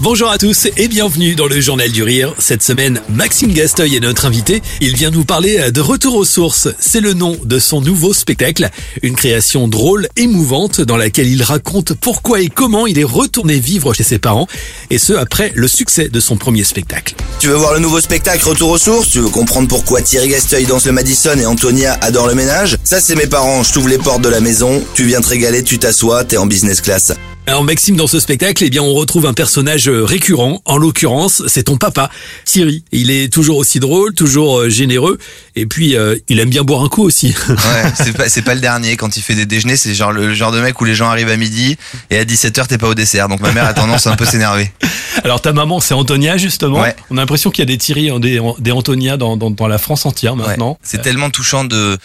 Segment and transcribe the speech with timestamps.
[0.00, 2.34] Bonjour à tous et bienvenue dans le Journal du Rire.
[2.38, 4.60] Cette semaine, Maxime Gasteuil est notre invité.
[4.82, 6.68] Il vient nous parler de Retour aux sources.
[6.78, 8.68] C'est le nom de son nouveau spectacle.
[9.02, 13.94] Une création drôle, émouvante, dans laquelle il raconte pourquoi et comment il est retourné vivre
[13.94, 14.46] chez ses parents.
[14.90, 17.14] Et ce, après le succès de son premier spectacle.
[17.40, 19.08] Tu veux voir le nouveau spectacle Retour aux sources?
[19.08, 22.76] Tu veux comprendre pourquoi Thierry Gasteuil danse le Madison et Antonia adore le ménage?
[22.84, 25.62] Ça c'est mes parents, je t'ouvre les portes de la maison, tu viens te régaler,
[25.62, 27.14] tu t'assois, t'es en business class.
[27.48, 30.60] Alors Maxime, dans ce spectacle, eh bien, on retrouve un personnage euh, récurrent.
[30.64, 32.10] En l'occurrence, c'est ton papa,
[32.44, 32.82] Thierry.
[32.90, 35.16] Il est toujours aussi drôle, toujours euh, généreux,
[35.54, 37.34] et puis euh, il aime bien boire un coup aussi.
[37.48, 38.96] Ouais, c'est pas, c'est pas le dernier.
[38.96, 41.28] Quand il fait des déjeuners, c'est genre le genre de mec où les gens arrivent
[41.30, 41.76] à midi
[42.10, 43.28] et à 17h t'es pas au dessert.
[43.28, 44.70] Donc ma mère a tendance à un peu s'énerver.
[45.24, 46.80] Alors ta maman, c'est Antonia justement.
[46.80, 46.94] Ouais.
[47.10, 49.78] On a l'impression qu'il y a des Thierry, des, des Antonia dans, dans, dans la
[49.78, 50.46] France entière Ouais.
[50.46, 50.78] maintenant.
[50.82, 51.96] C'est tellement touchant de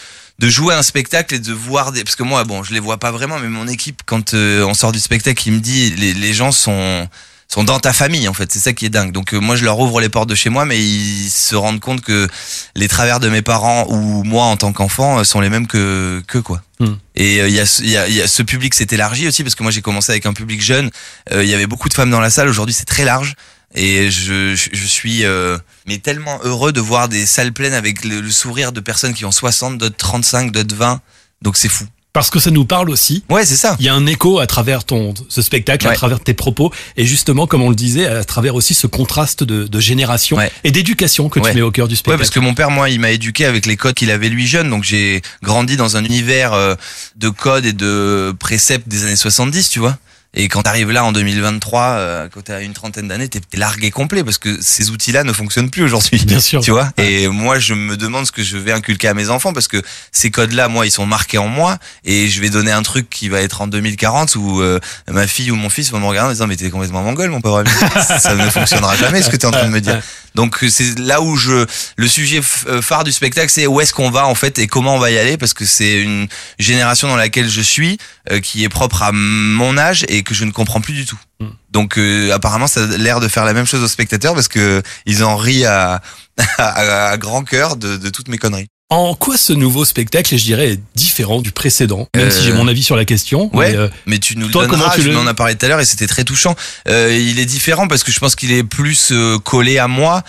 [0.41, 2.97] de jouer un spectacle et de voir des parce que moi bon je les vois
[2.97, 6.13] pas vraiment mais mon équipe quand euh, on sort du spectacle il me dit les,
[6.13, 7.07] les gens sont
[7.47, 8.49] sont dans ta famille en fait.
[8.49, 9.11] C'est ça qui est dingue.
[9.11, 11.81] Donc euh, moi je leur ouvre les portes de chez moi mais ils se rendent
[11.81, 12.27] compte que
[12.75, 16.23] les travers de mes parents ou moi en tant qu'enfant euh, sont les mêmes que
[16.27, 16.63] que quoi.
[16.79, 16.95] Hmm.
[17.15, 19.61] et il y, a, y, a, y a ce public s'est élargi aussi parce que
[19.61, 20.89] moi j'ai commencé avec un public jeune.
[21.31, 22.47] Il y avait beaucoup de femmes dans la salle.
[22.47, 23.35] Aujourd'hui c'est très large
[23.75, 28.03] et je, je, je suis euh, mais tellement heureux de voir des salles pleines avec
[28.05, 31.01] le, le sourire de personnes qui ont 60, d'autres 35, d'autres 20.
[31.41, 31.85] Donc c'est fou.
[32.13, 33.23] Parce que ça nous parle aussi.
[33.29, 33.77] Ouais, c'est ça.
[33.79, 35.95] Il y a un écho à travers ton ce spectacle, à Ouais.
[35.95, 39.65] travers tes propos, et justement, comme on le disait, à travers aussi ce contraste de,
[39.65, 40.51] de génération Ouais.
[40.65, 41.51] et d'éducation que Ouais.
[41.51, 42.17] tu mets au cœur du Ouais, spectacle.
[42.17, 44.69] parce que mon père, moi, il m'a éduqué avec les codes qu'il avait lui jeune.
[44.69, 46.75] Donc j'ai grandi dans un univers euh,
[47.15, 49.97] de codes et de préceptes des années 70, tu vois.
[50.33, 54.23] Et quand t'arrives là en 2023, euh, quand t'as une trentaine d'années, t'es largué complet
[54.23, 56.23] parce que ces outils-là ne fonctionnent plus aujourd'hui.
[56.25, 56.61] Bien sûr.
[56.61, 56.89] Tu vois?
[56.97, 59.81] Et moi, je me demande ce que je vais inculquer à mes enfants parce que
[60.13, 63.27] ces codes-là, moi, ils sont marqués en moi et je vais donner un truc qui
[63.27, 66.33] va être en 2040 où euh, ma fille ou mon fils vont me regarder en
[66.33, 67.69] disant mais t'es complètement mongol, mon pauvre ami.
[68.19, 70.01] Ça ne fonctionnera jamais ce que t'es en train de me dire.
[70.35, 71.65] Donc euh, c'est là où je
[71.97, 74.95] le sujet euh, phare du spectacle, c'est où est-ce qu'on va en fait et comment
[74.95, 76.27] on va y aller parce que c'est une
[76.59, 77.97] génération dans laquelle je suis
[78.31, 81.19] euh, qui est propre à mon âge et que je ne comprends plus du tout.
[81.39, 81.47] Mm.
[81.71, 84.81] Donc euh, apparemment ça a l'air de faire la même chose aux spectateurs parce que
[85.05, 86.01] ils en rient à,
[86.57, 88.67] à, à grand cœur de, de toutes mes conneries.
[88.93, 92.51] En quoi ce nouveau spectacle, je dirais, est différent du précédent Même Euh, si j'ai
[92.51, 93.49] mon avis sur la question.
[93.55, 93.71] ouais.
[93.71, 95.55] mais, euh, Mais tu nous le Toi, donneras, comment tu je le- m'en a parlé
[95.55, 96.57] tout à l'heure et c'était très touchant.
[96.89, 100.23] Euh, il est différent parce que je pense qu'il est plus euh, collé à moi,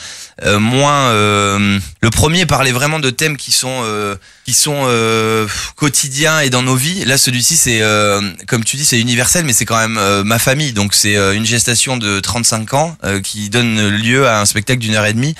[0.44, 1.08] euh, moins.
[1.08, 4.14] euh, le premier parlait vraiment de thèmes qui sont euh,
[4.46, 7.04] qui sont euh, quotidiens et dans nos vies.
[7.04, 10.38] Là, celui-ci, c'est euh, comme tu dis, c'est universel, mais c'est quand même euh, ma
[10.38, 10.72] famille.
[10.72, 14.78] Donc c'est euh, une gestation de 35 ans euh, qui donne lieu à un spectacle
[14.78, 15.34] d'une heure et demie.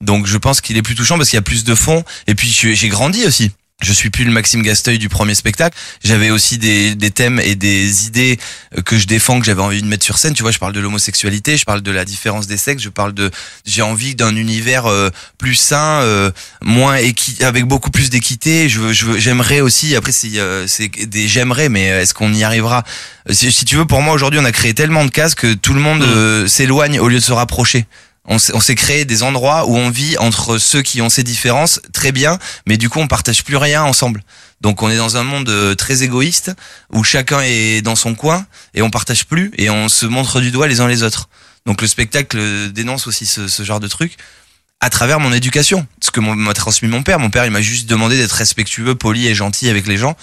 [0.00, 2.04] Donc je pense qu'il est plus touchant parce qu'il y a plus de fond.
[2.26, 3.50] Et puis j'ai grandi aussi.
[3.82, 5.76] Je suis plus le Maxime Gasteuil du premier spectacle.
[6.04, 8.38] J'avais aussi des, des thèmes et des idées
[8.78, 10.32] euh, que je défends, que j'avais envie de mettre sur scène.
[10.32, 13.12] Tu vois, je parle de l'homosexualité, je parle de la différence des sexes, je parle
[13.12, 13.32] de,
[13.66, 16.30] j'ai envie d'un univers euh, plus sain, euh,
[16.62, 18.68] moins équi, avec beaucoup plus d'équité.
[18.68, 19.96] Je veux, je j'aimerais aussi.
[19.96, 22.84] Après, c'est, euh, c'est des j'aimerais, mais est-ce qu'on y arrivera?
[23.28, 25.52] Euh, si, si tu veux, pour moi aujourd'hui, on a créé tellement de cases que
[25.52, 26.08] tout le monde Mm.
[26.08, 27.86] euh, s'éloigne au lieu de se rapprocher.
[28.26, 32.10] On s'est créé des endroits où on vit entre ceux qui ont ces différences très
[32.10, 34.22] bien, mais du coup on partage plus rien ensemble.
[34.62, 36.52] Donc on est dans un monde euh, très égoïste
[36.90, 40.50] où chacun est dans son coin et on partage plus et on se montre du
[40.50, 41.28] doigt les uns les autres.
[41.66, 44.16] Donc le spectacle euh, dénonce aussi ce, ce genre de truc
[44.80, 47.18] à travers mon éducation, ce que m'a transmis mon père.
[47.18, 50.16] Mon père il m'a juste demandé d'être respectueux, poli et gentil avec les gens.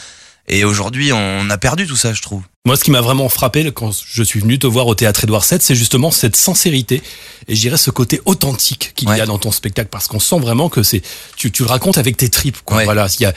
[0.48, 2.42] Et aujourd'hui on a perdu tout ça, je trouve.
[2.64, 5.44] Moi, ce qui m'a vraiment frappé quand je suis venu te voir au théâtre Édouard
[5.50, 7.02] VII, c'est justement cette sincérité
[7.48, 10.40] et je dirais ce côté authentique qu'il y a dans ton spectacle, parce qu'on sent
[10.40, 11.02] vraiment que c'est
[11.36, 12.60] tu, tu le racontes avec tes tripes.
[12.64, 12.78] Quoi.
[12.78, 12.84] Ouais.
[12.84, 13.34] Voilà, il y a,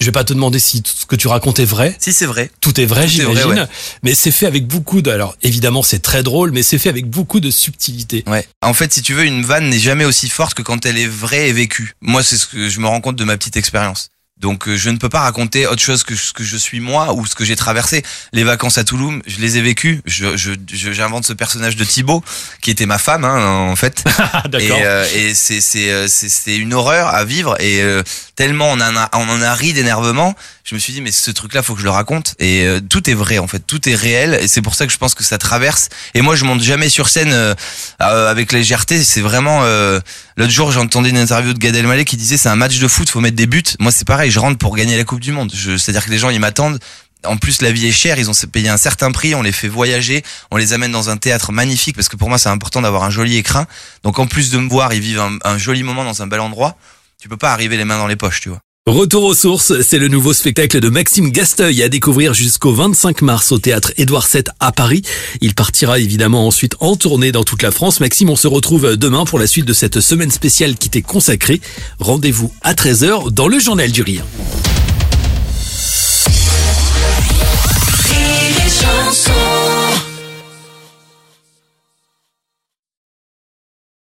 [0.00, 1.94] je vais pas te demander si tout ce que tu racontes est vrai.
[2.00, 2.50] Si c'est vrai.
[2.60, 3.60] Tout est vrai, Tout est vrai, j'imagine.
[3.60, 3.66] ouais.
[4.02, 5.10] Mais c'est fait avec beaucoup de.
[5.12, 8.24] Alors, évidemment, c'est très drôle, mais c'est fait avec beaucoup de subtilité.
[8.26, 8.44] Ouais.
[8.60, 11.06] En fait, si tu veux, une vanne n'est jamais aussi forte que quand elle est
[11.06, 11.94] vraie et vécue.
[12.00, 14.08] Moi, c'est ce que je me rends compte de ma petite expérience.
[14.40, 17.14] Donc, euh, je ne peux pas raconter autre chose que ce que je suis moi
[17.14, 18.02] ou ce que j'ai traversé.
[18.32, 20.02] Les vacances à Toulouse, je les ai vécues.
[20.06, 22.22] Je, je, je- j'invente ce personnage de Thibaut,
[22.60, 24.02] qui était ma femme, hein, en fait.
[24.18, 24.78] Ah, Et, d'accord.
[24.82, 28.02] euh, et c'est c'est euh, c'est c'est une horreur à vivre et euh,
[28.36, 30.34] tellement on en a on en a ri d'énervement.
[30.64, 32.80] Je me suis dit mais ce truc là faut que je le raconte et euh,
[32.80, 35.14] tout est vrai en fait tout est réel et c'est pour ça que je pense
[35.14, 35.88] que ça traverse.
[36.14, 37.54] Et moi je monte jamais sur scène euh,
[38.02, 39.02] euh, avec légèreté.
[39.02, 40.00] C'est vraiment euh,
[40.36, 43.08] l'autre jour j'entendais une interview de Gad Elmaleh qui disait c'est un match de foot
[43.08, 43.62] faut mettre des buts.
[43.78, 45.52] Moi c'est pareil je rentre pour gagner la Coupe du Monde.
[45.52, 46.78] C'est-à-dire que les gens ils m'attendent
[47.26, 48.18] En plus, la vie est chère.
[48.18, 49.34] Ils ont payé un certain prix.
[49.34, 50.22] On les fait voyager.
[50.50, 53.10] On les amène dans un théâtre magnifique parce que pour moi, c'est important d'avoir un
[53.10, 53.66] joli écrin.
[54.02, 56.76] Donc, en plus de me voir, ils vivent un joli moment dans un bel endroit
[57.24, 58.58] tu peux pas arriver les mains dans les poches, tu vois.
[58.86, 63.50] Retour aux sources, c'est le nouveau spectacle de Maxime Gasteuil à découvrir jusqu'au 25 mars
[63.50, 65.00] au théâtre Édouard VII à Paris.
[65.40, 68.00] Il partira évidemment ensuite en tournée dans toute la France.
[68.00, 71.62] Maxime, on se retrouve demain pour la suite de cette semaine spéciale qui t'est consacrée.
[71.98, 74.26] Rendez-vous à 13h dans le journal du rire.